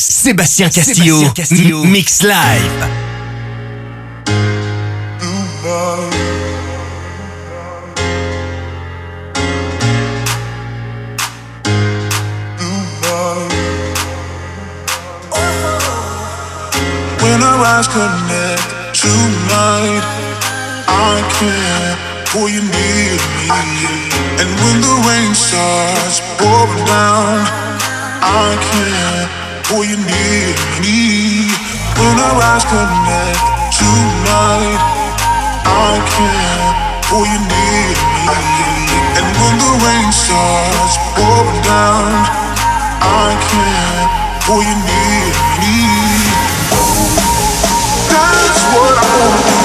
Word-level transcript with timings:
Sébastien 0.00 0.70
Castillo, 0.70 1.18
Sébastien 1.18 1.32
Castillo. 1.32 1.84
Mix 1.84 2.22
Live. 2.22 2.34
When 17.20 17.42
our 17.42 17.64
eyes 17.64 17.88
connect 17.88 18.62
tonight, 18.94 20.04
I 20.88 21.22
can't 21.38 21.98
pull 22.28 22.48
you 22.48 22.62
near 22.62 23.14
me. 23.36 23.48
And 24.40 24.50
when 24.60 24.80
the 24.80 24.94
rain 25.06 25.34
starts 25.34 26.20
pouring 26.38 26.84
down, 26.86 27.46
I 28.20 28.56
can't 28.72 29.13
pull 29.68 29.84
you 29.84 29.96
near 29.96 30.48
me. 30.80 31.48
When 31.96 32.16
our 32.20 32.38
eyes 32.52 32.64
connect 32.64 33.40
tonight, 33.72 34.80
I 35.64 35.92
can't 36.14 36.76
pull 37.08 37.24
you 37.24 37.40
near 37.40 37.96
me. 38.28 38.40
And 39.18 39.26
when 39.40 39.54
the 39.64 39.72
rain 39.84 40.10
starts 40.12 40.94
pouring 41.16 41.62
down, 41.64 42.12
I 43.00 43.28
can't 43.48 44.10
pull 44.44 44.62
you 44.62 44.76
near 44.90 45.32
me. 45.60 45.76
That's 48.12 48.60
what 48.74 48.94
I 49.00 49.06
wanna 49.16 49.63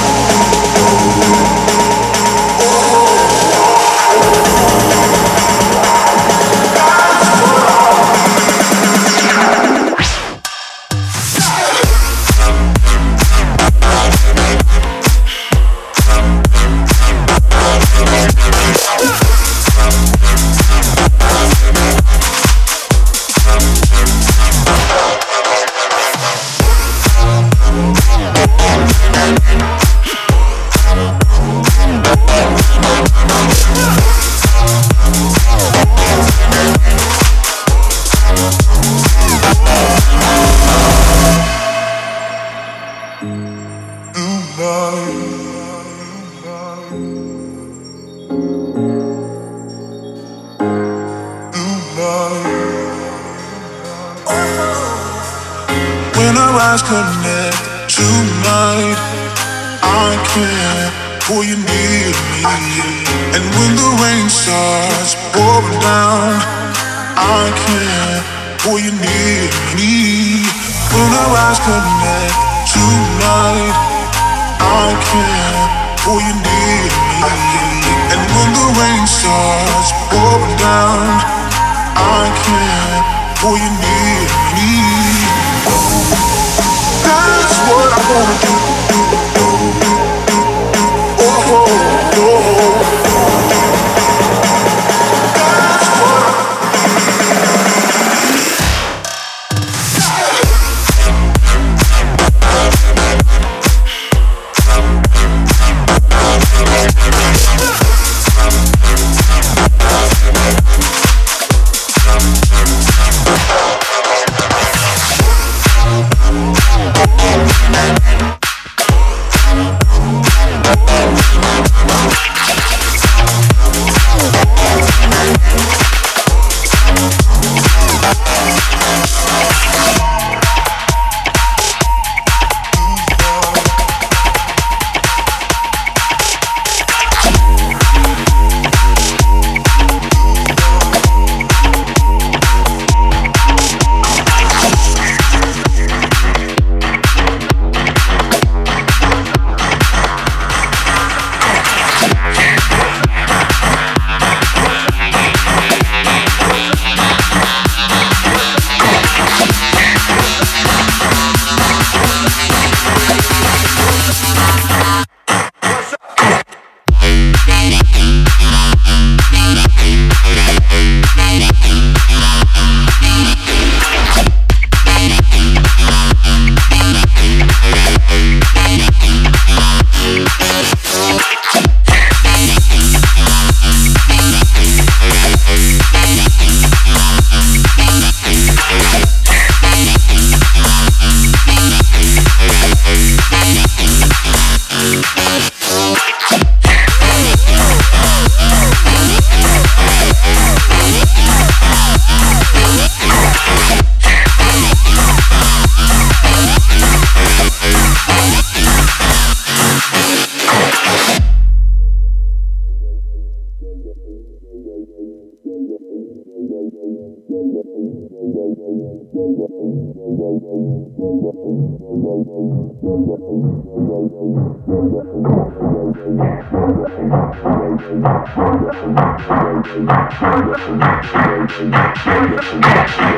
you 76.17 76.33
need. 76.33 76.91
And 78.09 78.21
when 78.34 78.50
the 78.57 78.67
rain 78.81 79.06
starts 79.06 79.94
pouring 80.09 80.57
down, 80.57 81.06
I 81.94 82.25
can. 82.41 83.45
All 83.45 83.57
you 83.57 83.69
need. 83.69 83.88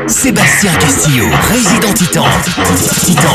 Sébastien 0.07 0.73
Castillo, 0.73 1.25
résident 1.49 1.93
Titan. 1.93 2.25
Titan. 3.05 3.29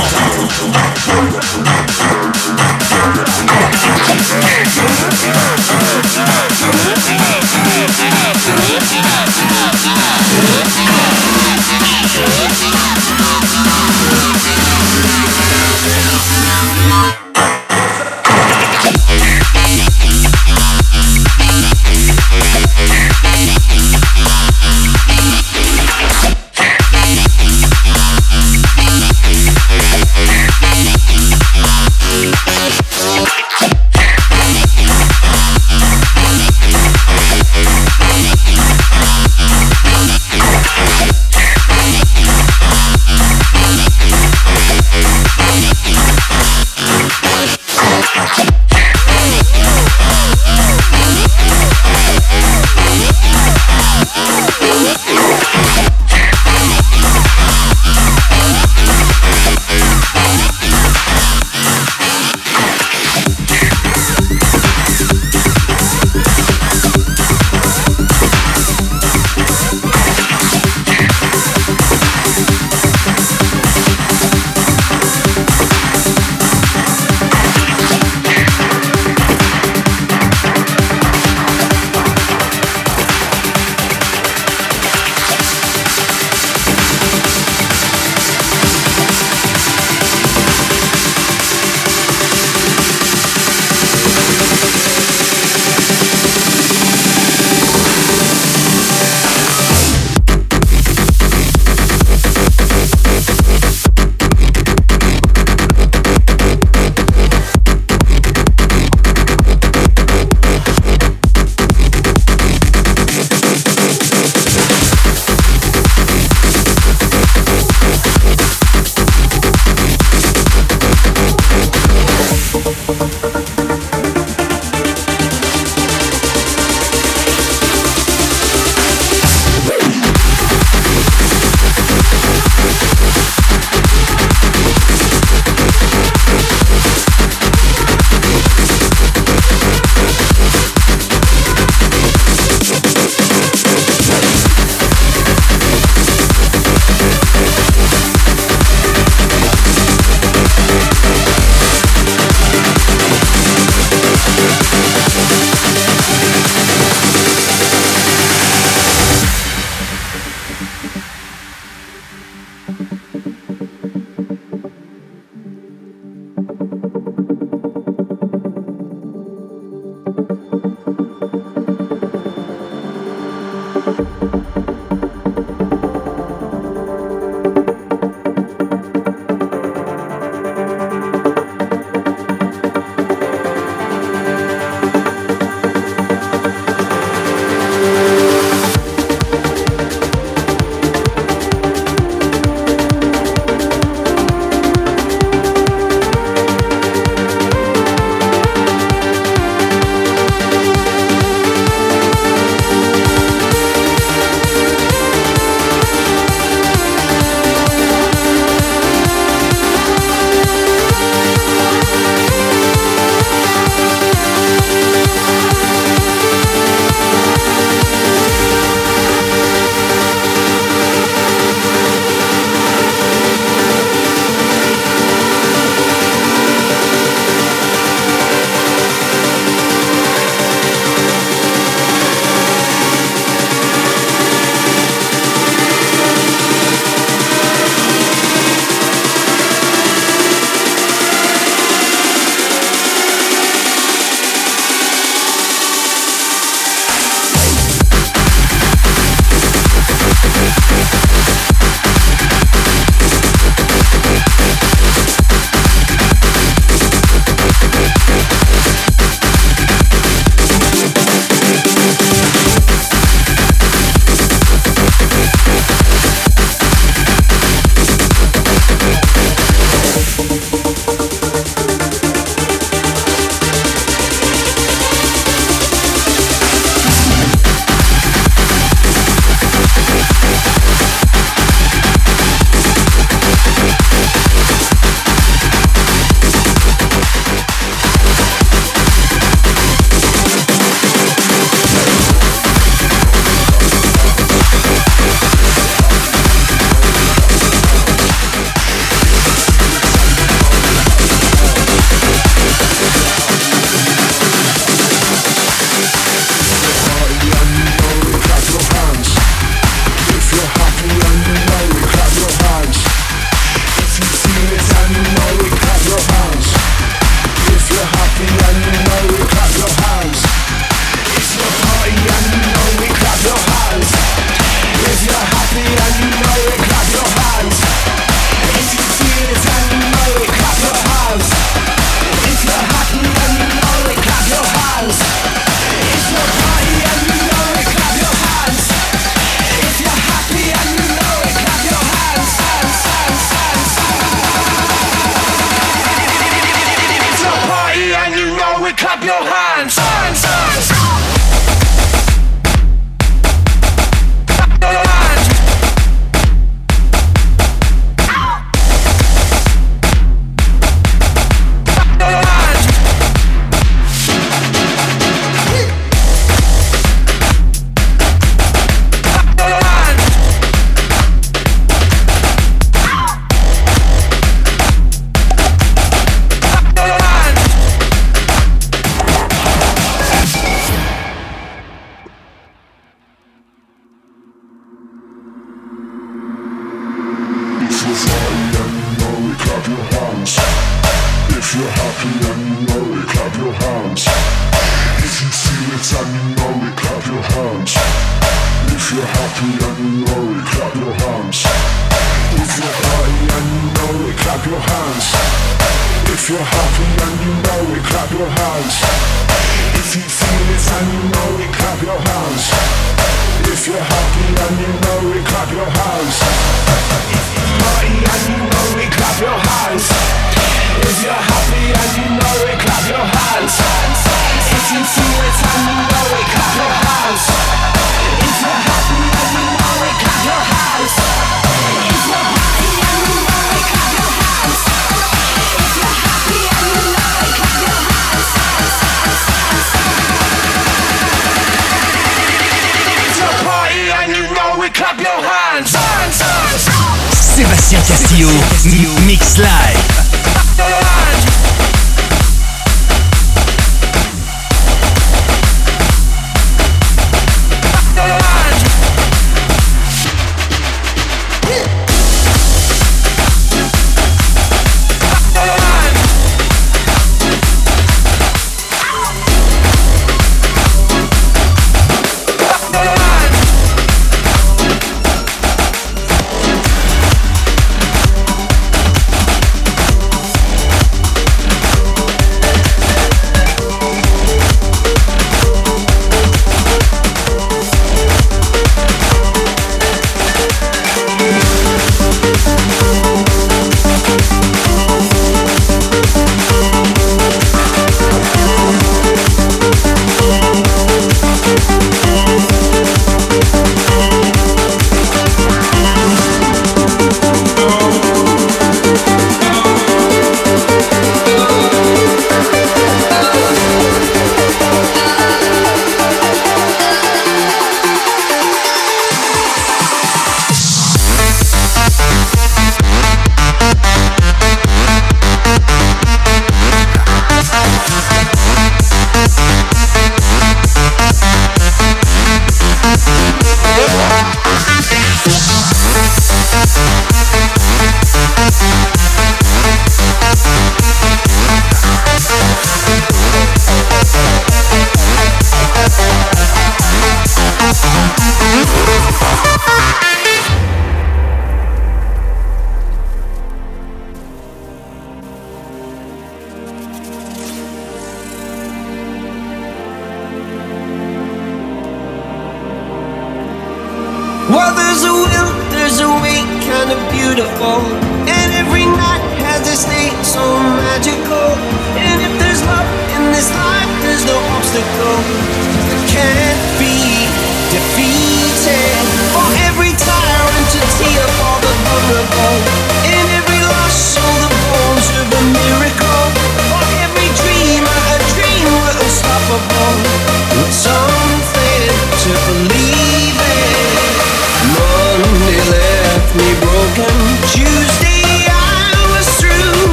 broken 596.94 597.48
Tuesday. 597.48 598.15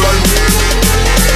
life. 0.00 0.24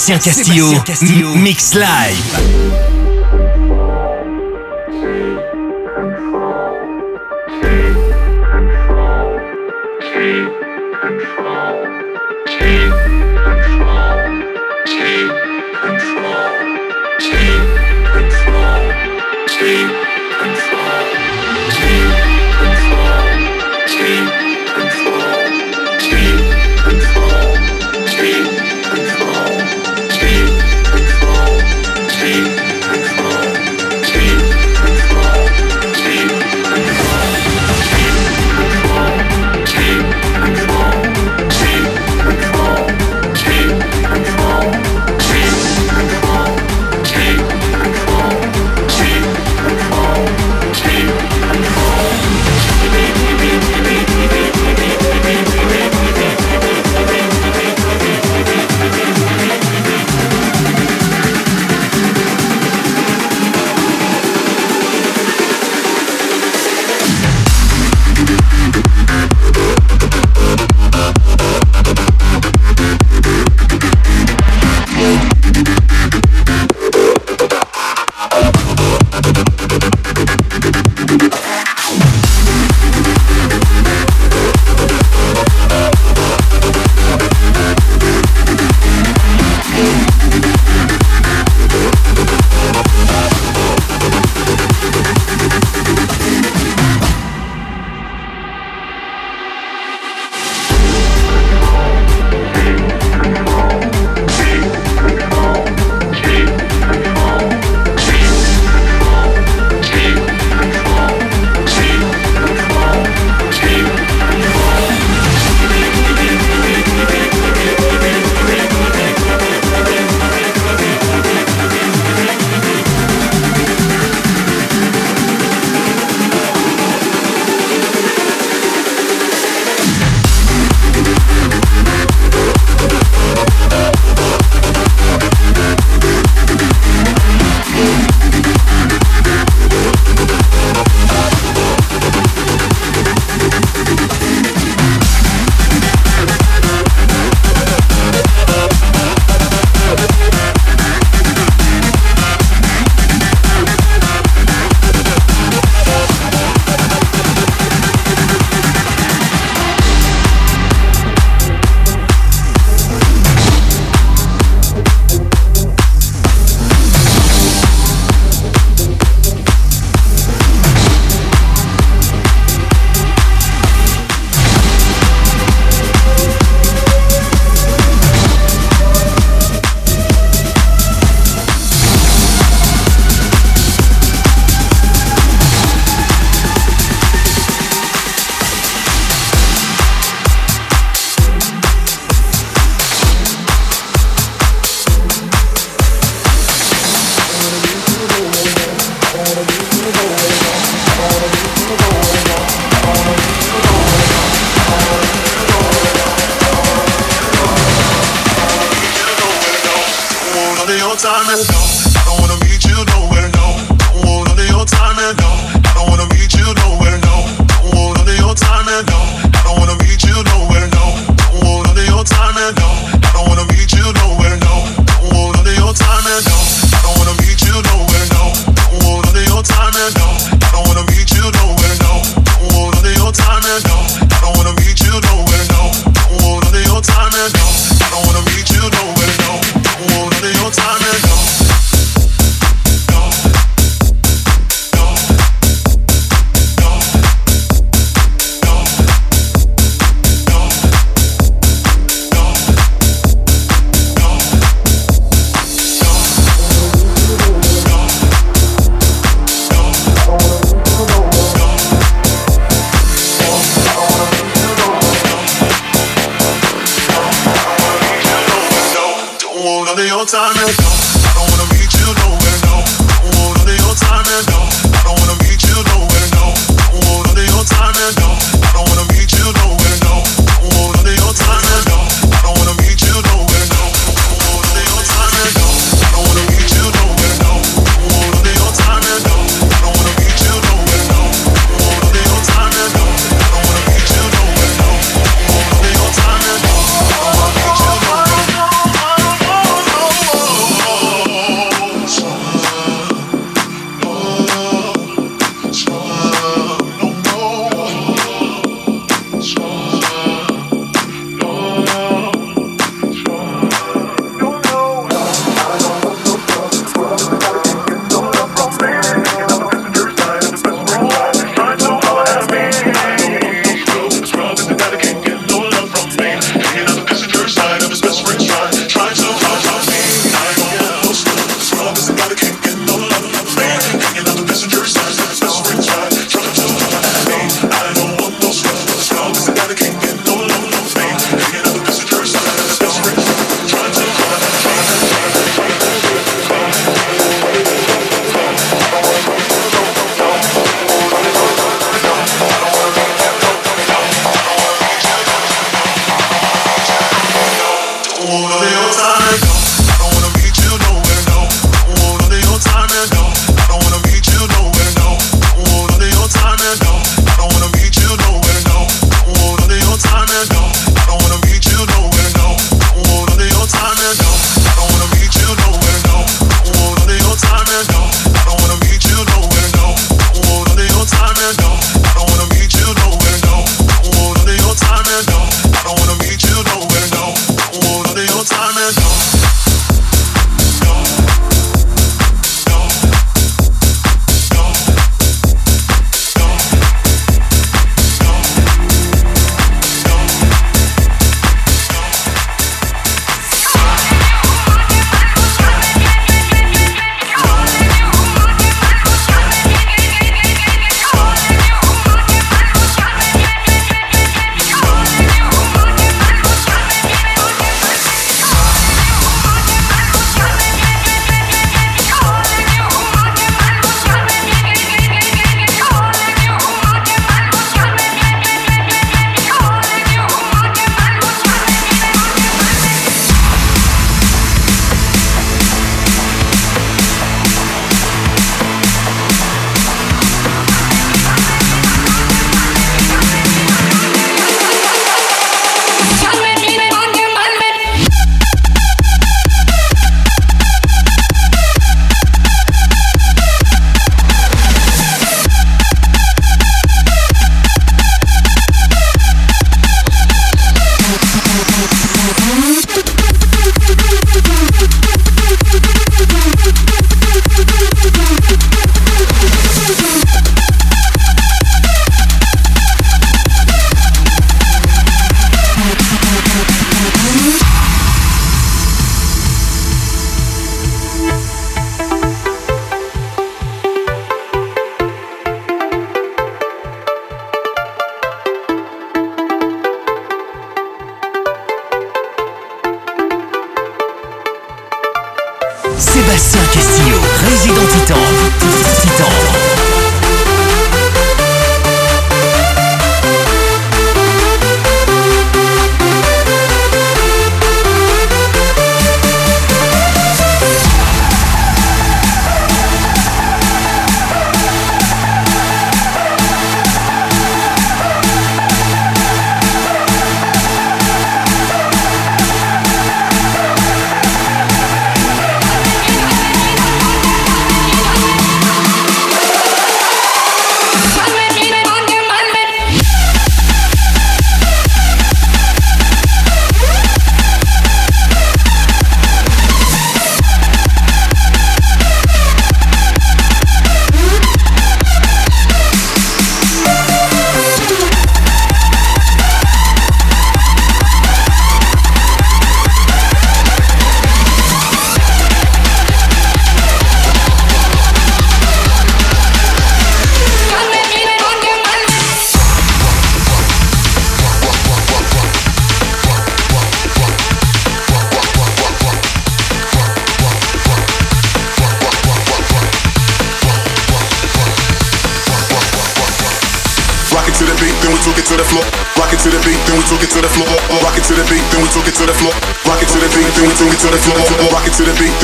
Sébastien 0.06 0.20
Castillo, 0.20 0.68
Sébastien 0.68 0.84
Castillo. 0.84 1.36
Mix 1.36 1.74
Live. 1.74 2.75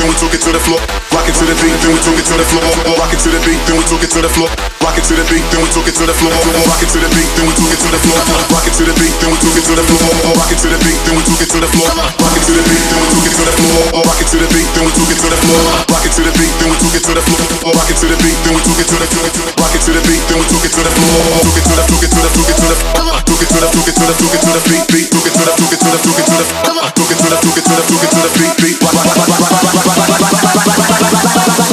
We 0.08 0.14
took 0.14 0.34
it 0.34 0.40
to 0.40 0.52
the 0.52 0.58
floor. 0.58 0.91
It 2.22 2.28
to 2.30 2.38
the 2.38 2.46
floor. 2.46 2.62
Rock 3.02 3.10
it 3.10 3.20
to 3.26 3.30
the 3.34 3.40
beat, 3.42 3.58
then 3.66 3.74
we 3.74 3.84
took 3.90 4.02
it 4.02 4.10
to 4.14 4.20
the 4.22 4.30
floor. 4.30 4.48
Rock 4.82 4.94
it 4.98 5.04
to 5.10 5.14
the 5.18 5.24
beat, 5.26 5.42
then 5.50 5.60
we 5.62 5.68
took 5.74 5.86
it 5.88 5.94
to 5.98 6.04
the 6.06 6.14
floor. 6.14 6.30
Rock 6.30 6.82
it 6.82 6.90
to 6.94 6.98
the 7.02 7.10
beat, 7.10 7.30
then 7.34 7.46
we 7.46 7.54
took 7.58 7.72
it 7.72 7.80
to 7.82 7.88
the 7.90 7.98
floor. 7.98 8.22
Rock 8.52 8.66
it 8.66 8.74
to 8.78 8.84
the 8.86 8.94
beat, 8.94 9.14
then 9.18 9.30
we 9.32 9.38
took 9.42 9.56
it 9.56 9.66
to 9.66 9.74
the 9.74 9.86
floor. 9.90 10.06
Rock 10.38 10.50
it 10.52 10.58
to 10.62 10.68
the 10.70 10.78
beat, 10.78 11.02
then 11.02 11.14
we 11.18 11.24
took 11.26 11.42
it 11.42 11.50
to 11.50 11.58
the 11.58 11.68
floor. 11.72 11.90
Rock 12.22 12.36
it 12.36 12.44
to 12.46 12.52
the 12.54 12.62
beat, 12.62 12.84
then 12.86 13.00
we 13.02 13.08
took 13.10 13.26
it 13.26 13.34
to 13.34 13.42
the 13.42 13.54
floor. 13.58 13.82
Rock 14.06 14.20
it 14.22 14.28
to 14.30 14.38
the 14.38 14.48
beat, 14.52 14.68
then 14.72 14.84
we 14.84 14.92
took 14.92 15.10
it 15.10 15.18
to 15.18 15.28
the 15.28 15.38
floor. 15.42 15.62
Rock 15.82 16.04
it 16.06 16.12
to 16.12 16.22
the 16.22 16.32
beat, 16.32 16.54
then 16.60 16.70
we 16.70 16.76
took 16.78 16.94
it 16.94 17.02
to 17.02 17.12
the 17.12 17.22
floor. 17.22 17.42
Rock 17.72 17.90
it 17.90 17.98
to 17.98 18.06
the 18.06 18.18
beat, 18.22 18.38
then 18.42 18.52
we 18.52 18.62
took 18.62 18.78
it 18.78 18.86
to 18.86 18.96
the 19.02 19.08
floor. 19.10 19.32
rock 19.58 19.74
it 19.74 19.82
to 19.82 19.90
the 19.92 20.02
beat, 20.06 20.22
then 20.28 20.38
we 20.38 20.46
took 20.46 20.62
it 20.62 20.72
to 20.72 20.82
the 20.82 20.92
floor. 20.92 21.22
Took 21.42 21.58
it 21.58 21.66
to 21.66 21.74
the, 21.74 21.84
took 21.88 22.04
it 22.04 22.10
to 22.12 22.20
the, 22.22 22.30
took 22.32 22.48
it 22.48 22.60
to 22.60 22.68
the, 22.70 22.76
took 23.26 23.42
it 23.42 23.50
to 23.50 23.58
the, 23.58 23.68
took 23.72 23.88
it 23.88 23.98
to 23.98 24.04
the, 24.06 24.14
took 24.14 24.34
it 24.34 24.40
to 24.42 24.50
the 24.52 24.62
beat, 24.70 24.86
beat. 24.92 25.08
Took 25.10 25.26
it 25.26 25.32
to 25.32 25.42
the, 25.42 25.52
took 25.58 25.72
it 25.72 25.80
to 25.82 25.88
the, 25.90 25.98
took 25.98 26.18
it 26.18 26.26
to 26.26 26.36
the, 26.38 26.46
took 26.92 27.10
it 27.10 27.18
to 27.18 27.26
the, 27.28 27.36
took 27.42 27.56
it 27.58 27.64
to 27.64 27.74
the, 27.74 27.82
took 27.82 28.04
it 28.04 28.10
to 28.12 28.20
the 28.22 28.30
beat, 28.38 28.54
beat. 31.58 31.71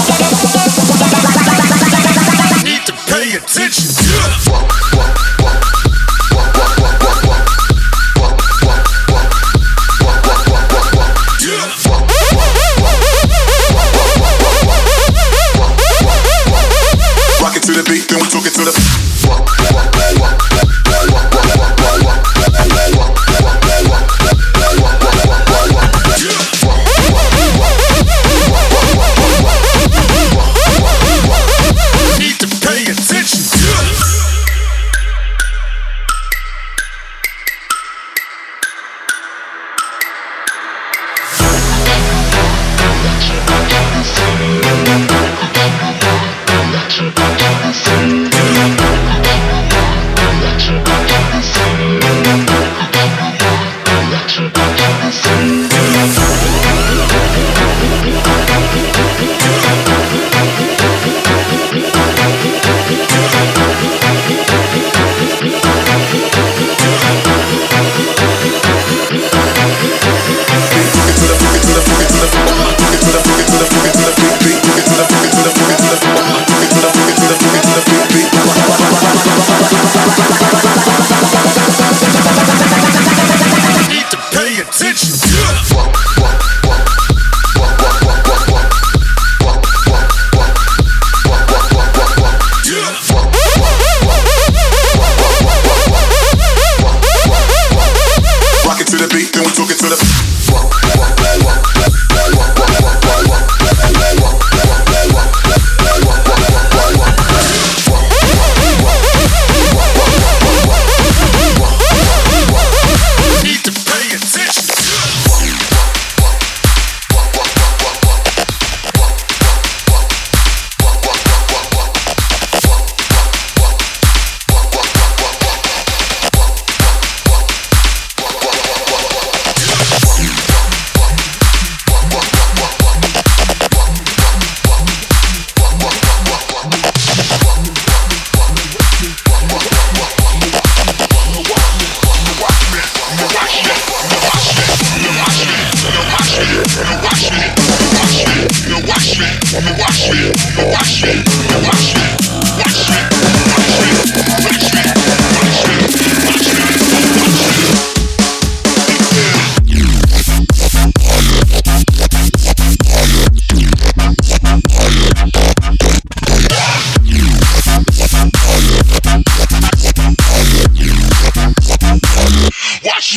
Need 43.91 44.88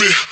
me 0.02 0.31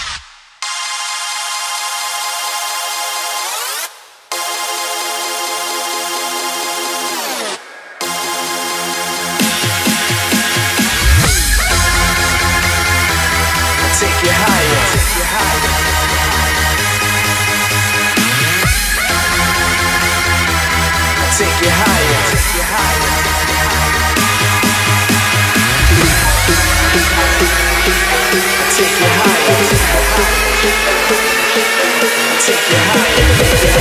Yeah. 33.41 33.80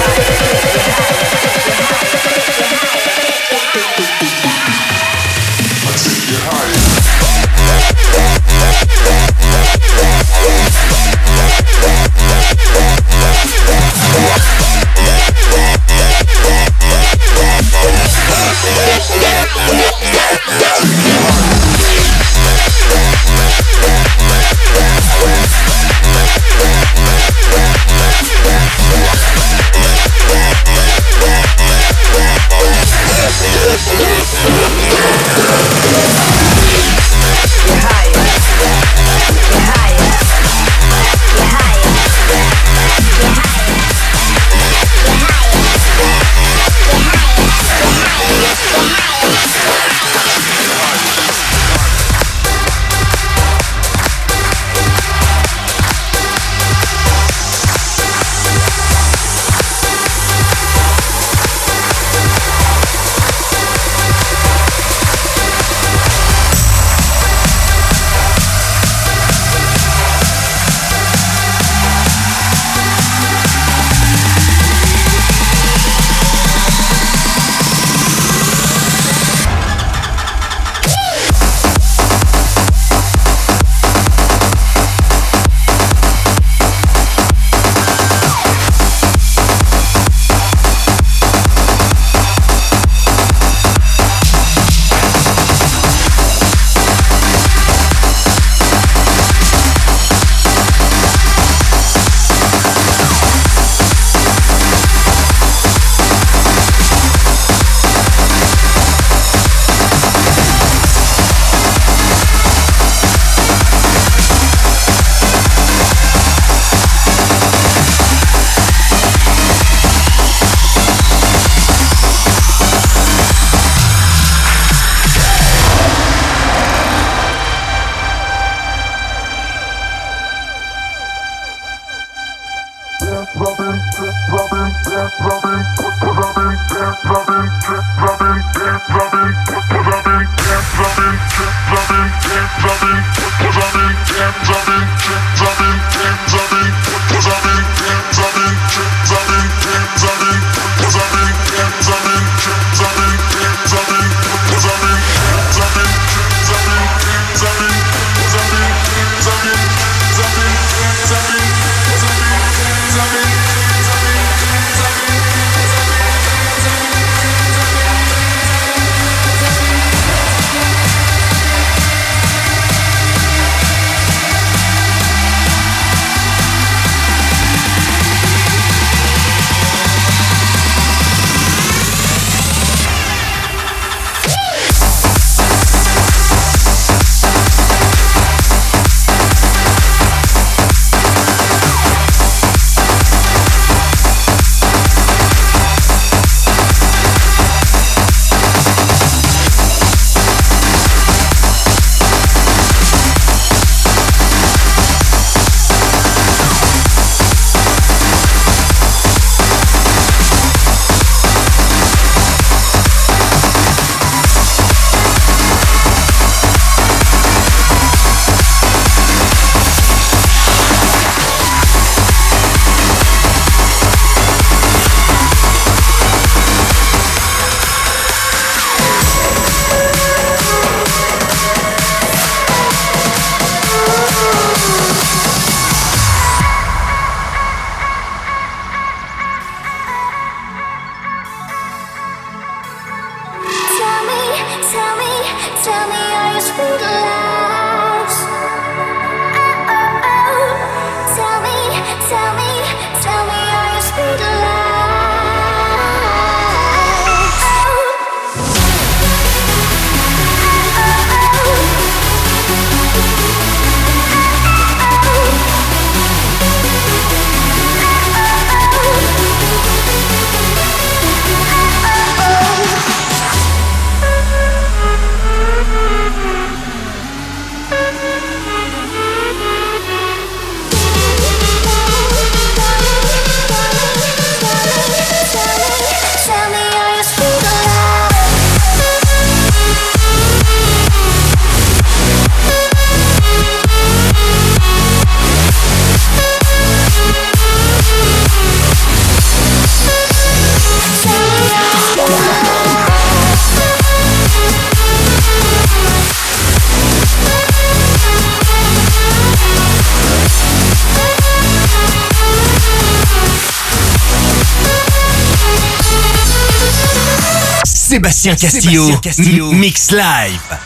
Sébastien 318.21 318.51
Castillo, 318.51 318.85
Sébastien 318.85 319.01
Castillo. 319.01 319.53
Mix 319.53 319.93
Live. 319.93 320.60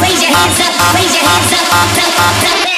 raise 0.00 0.22
your 0.22 0.32
hands 0.32 0.60
up, 0.60 0.94
raise 0.94 1.14
your 1.14 1.24
hands 1.24 1.52
up, 1.52 1.68
up, 1.72 2.18
up, 2.18 2.68
up. 2.68 2.73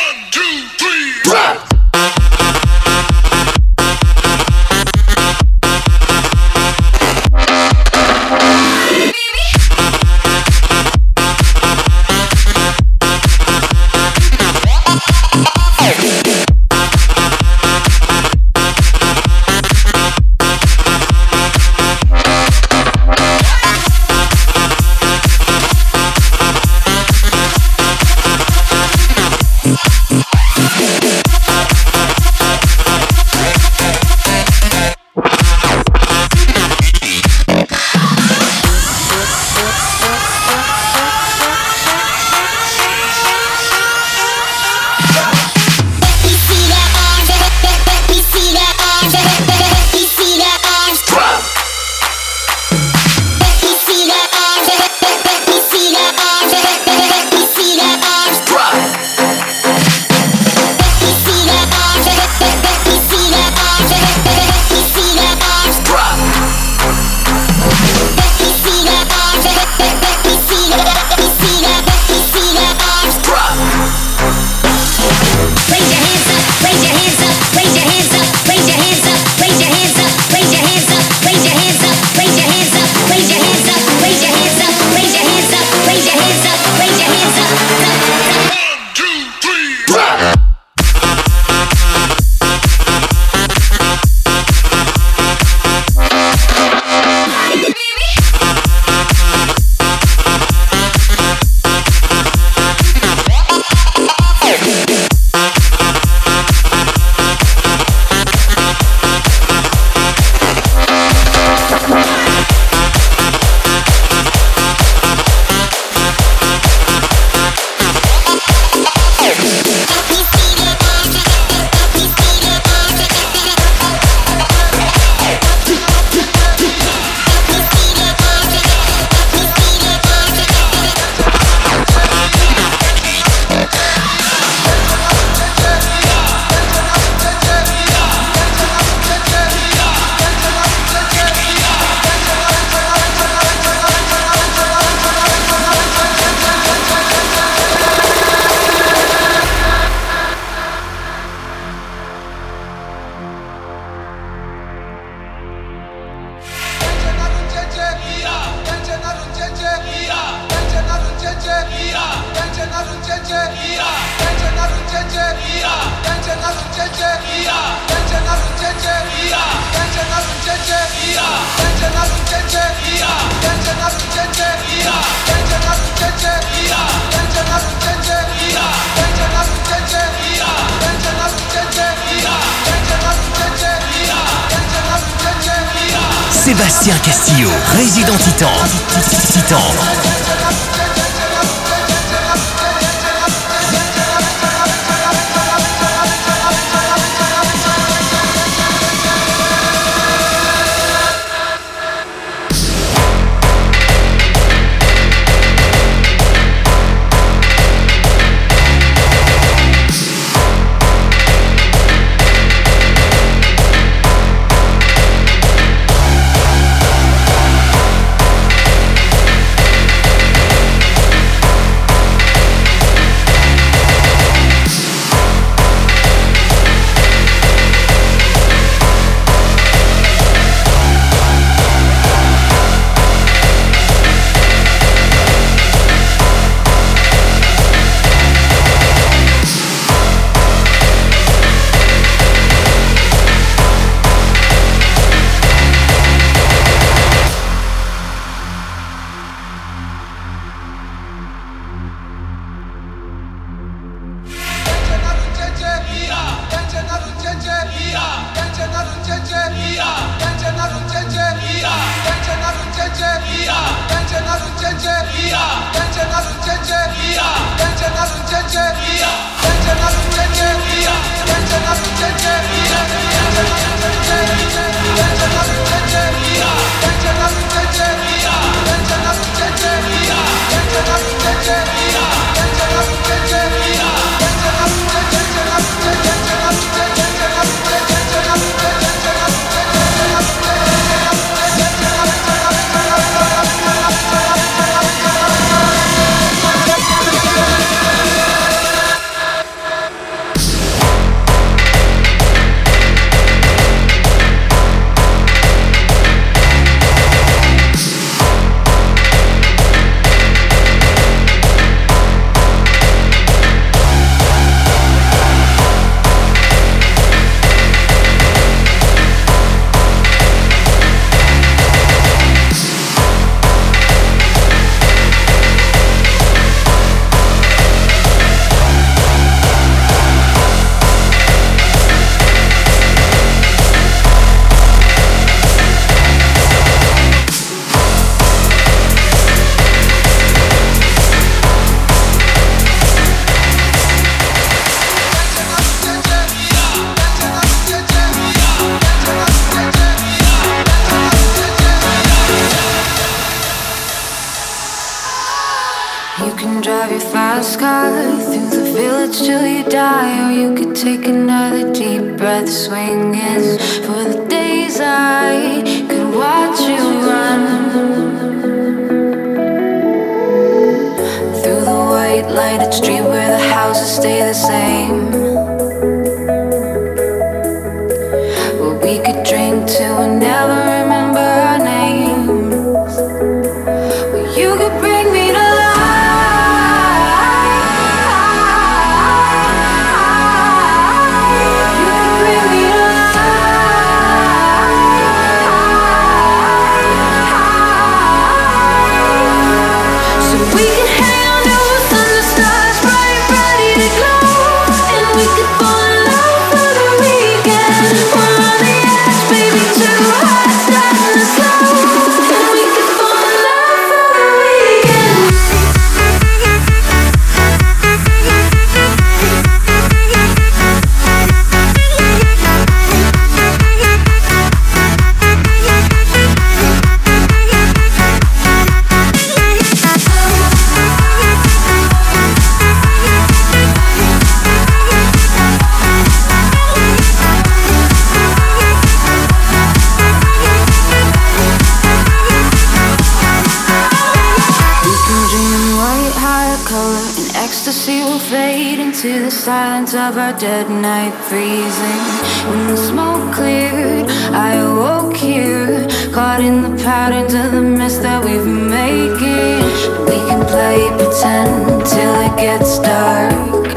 Of 449.96 450.18
our 450.18 450.32
dead 450.38 450.68
night 450.68 451.14
freezing. 451.28 452.02
When 452.48 452.66
the 452.66 452.76
smoke 452.76 453.34
cleared, 453.34 454.10
I 454.32 454.54
awoke 454.54 455.16
here, 455.16 455.86
caught 456.12 456.40
in 456.40 456.62
the 456.62 456.82
patterns 456.82 457.34
of 457.34 457.52
the 457.52 457.62
mess 457.62 457.98
that 457.98 458.24
we've 458.24 458.44
been 458.44 458.68
making. 458.68 459.62
We 460.04 460.18
can 460.28 460.44
play 460.46 460.78
pretend 460.98 461.86
till 461.86 462.14
it 462.26 462.36
gets 462.36 462.78
dark. 462.78 463.68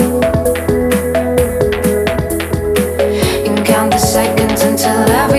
And 3.47 3.65
count 3.65 3.91
the 3.91 3.99
seconds 3.99 4.61
until 4.61 4.99
everything 5.23 5.38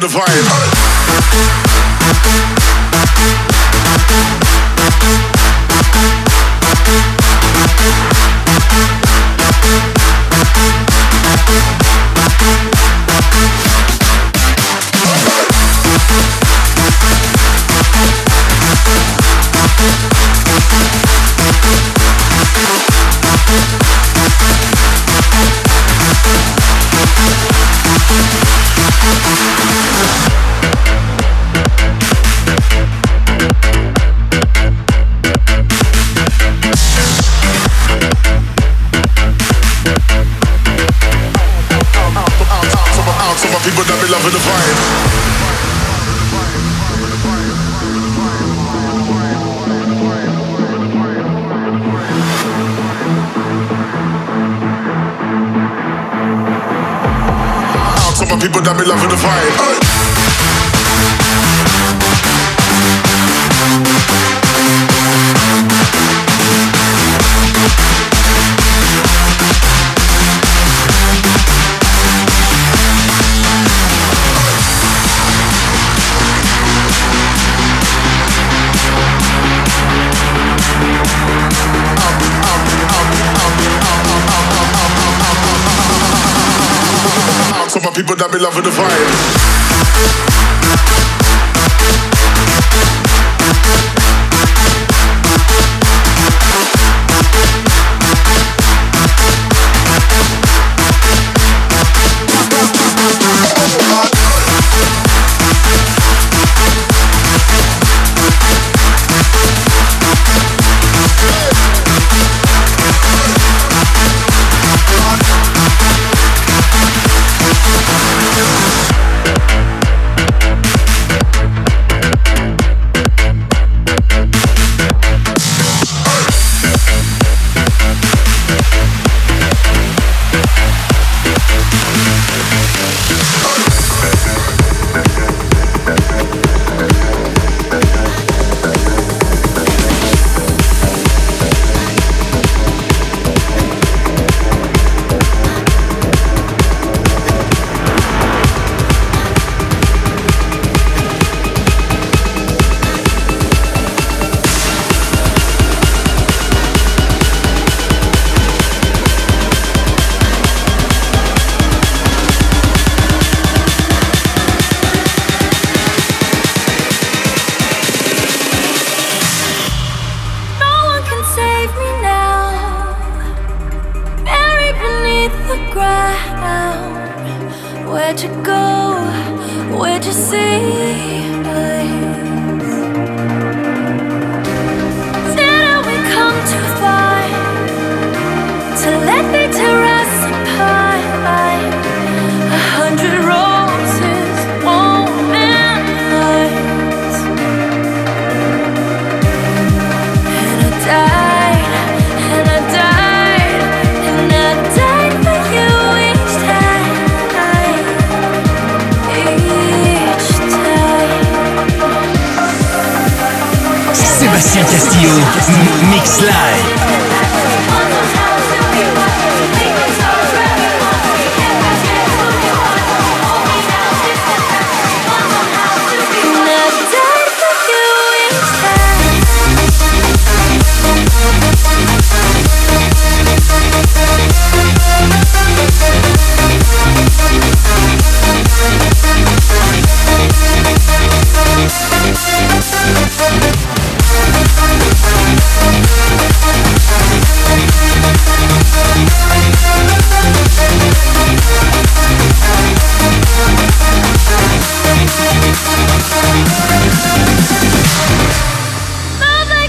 the 0.00 0.06
vibe. 0.06 0.67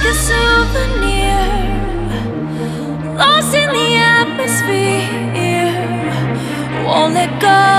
a 0.10 0.14
souvenir 0.14 1.38
lost 3.16 3.53
in 3.53 3.70
the 3.78 3.89
atmosphere. 3.95 5.05
Won't 6.84 7.14
let 7.14 7.39
go. 7.39 7.78